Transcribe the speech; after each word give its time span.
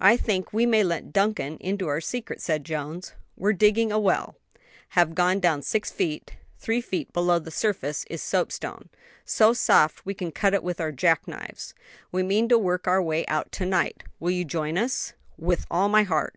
"I 0.00 0.16
think 0.16 0.52
we 0.52 0.66
may 0.66 0.82
let 0.82 1.12
Duncan 1.12 1.56
into 1.60 1.86
our 1.86 2.00
secret," 2.00 2.40
said 2.42 2.64
Jones. 2.64 3.12
"We're 3.36 3.52
digging 3.52 3.92
a 3.92 4.00
well; 4.00 4.34
have 4.98 5.14
gone 5.14 5.38
down 5.38 5.62
six 5.62 5.92
feet; 5.92 6.32
three 6.58 6.80
feet 6.80 7.12
below 7.12 7.38
the 7.38 7.52
surface 7.52 8.04
is 8.10 8.20
soapstone, 8.20 8.88
so 9.24 9.52
soft 9.52 10.04
we 10.04 10.12
can 10.12 10.32
cut 10.32 10.54
it 10.54 10.64
with 10.64 10.80
our 10.80 10.90
jack 10.90 11.28
knives. 11.28 11.72
We 12.10 12.24
mean 12.24 12.48
to 12.48 12.58
work 12.58 12.88
our 12.88 13.00
way 13.00 13.24
out 13.26 13.52
to 13.52 13.64
night. 13.64 14.02
Will 14.18 14.32
you 14.32 14.44
join 14.44 14.76
us?" 14.76 15.12
"With 15.38 15.64
all 15.70 15.88
my 15.88 16.02
heart." 16.02 16.34